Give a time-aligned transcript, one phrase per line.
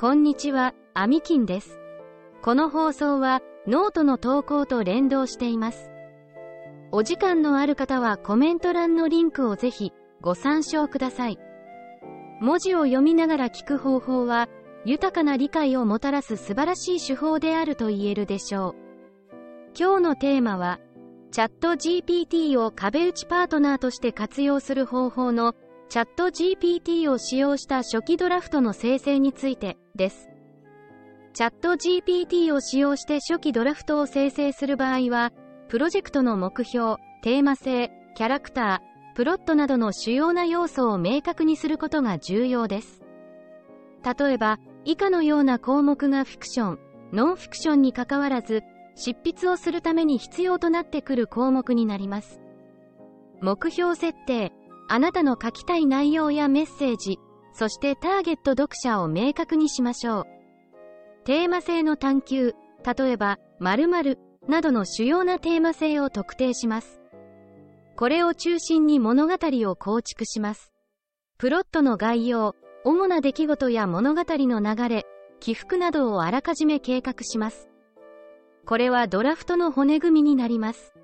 [0.00, 1.78] こんにちは、アミキンです。
[2.40, 5.90] この放送はノートの投稿と連動しています。
[6.90, 9.92] お時間のある方はコメント欄のリンクをぜひ
[10.22, 11.38] ご参照ください。
[12.40, 14.48] 文字を読みながら聞く方法は
[14.86, 18.74] 豊かな理解をもたらす素晴らしい手法であると言えるでしょう。
[19.78, 20.80] 今日のテーマは、
[21.30, 25.54] ChatGPT を壁打ちパートナーとして活用する方法の
[25.90, 30.30] チャット GPT を使用した初期ドラフトの生成についてです。
[31.34, 35.32] チャット GPT を使用して初期ドラフトを生成する場合は、
[35.68, 43.02] プロジェクトの目標、テーマ性、キャラクター、プロットなどの主要な要素を明確にすることが重要です。
[44.04, 46.78] 例えば、以下のような項目がフィクション、
[47.12, 48.62] ノンフィクションにかかわらず、
[48.94, 52.40] 執筆をするために必要となってくる項目になります。
[53.40, 54.52] 目標設定、
[54.92, 57.20] あなたの書きたい内容やメッセージ、
[57.52, 60.24] そしてターゲット読者を明確にしましょう。
[61.24, 67.00] テーマ性の探求、例えば、〇〇などの主要なテーマ性を特定します。
[67.94, 70.72] これを中心に物語を構築します。
[71.38, 75.06] プロットの概要、主な出来事や物語の流れ、
[75.38, 77.70] 起伏などをあらかじめ計画します。
[78.66, 80.94] これはドラフトの骨組みになります。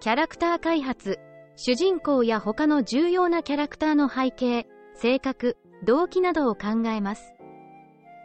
[0.00, 1.20] キャラクター開発、
[1.62, 7.34] 主人公や他の重要なキャラクターの背景、性格、動機などを考えます。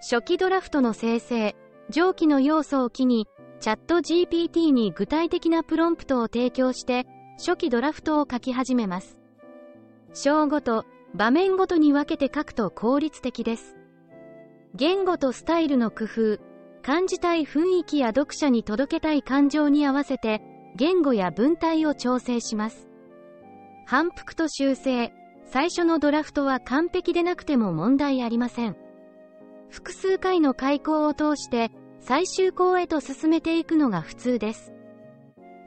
[0.00, 1.54] 初期ドラフトの生成、
[1.90, 3.28] 上記の要素を機に、
[3.60, 7.06] チャット GPT に具体的なプロンプトを提供して、
[7.38, 9.20] 初期ドラフトを書き始めます。
[10.12, 13.76] 章ごと、場面ごとに分けて書くと効率的です。
[14.74, 16.38] 言語とスタイルの工夫、
[16.82, 20.42] 感じたい雰囲気や読者に届けたい感情に合わせて、
[20.74, 22.89] 言語や文体を調整します。
[23.90, 25.12] 反復と修正、
[25.46, 28.76] 最初のドラフトは完璧でなくても問題ありません。
[29.68, 34.72] 複数回の開講を通して最終稿へと進めていくのが普通です。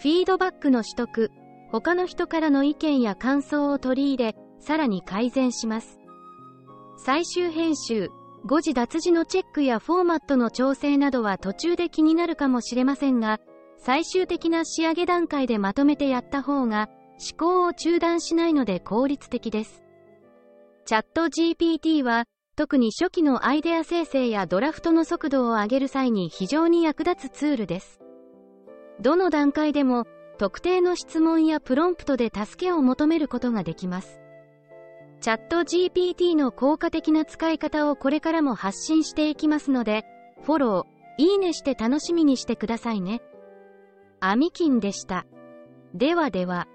[0.00, 1.30] フィードバックの取得、
[1.72, 5.98] 他の人からの意見や感想を取り入れ、さらに改善します。
[6.98, 8.10] 最終編集、
[8.44, 13.40] 誤字脱字のチェックやフォーマットの調整などは途中で気になるかもしれませんが、
[13.78, 19.84] 最終的な仕上げ段階でまとめてやった方が思考を中断しないので効率的です。
[20.86, 22.24] チャット GPT は、
[22.56, 28.00] 特に初期のアイデア生成やドラフトの速度を上げる際に非常に役立つツールです。
[29.00, 30.06] どの段階でも、
[30.38, 34.20] 特定の質問やプロンプトで助けを求めることができます。
[35.20, 40.06] チャット GPT の効果的な使い方をこれからも発信していきますので、
[40.42, 43.20] フォロー、いいねして楽しみにしてくださいね。
[44.20, 45.26] アミキンでした。
[45.94, 46.66] ではでは。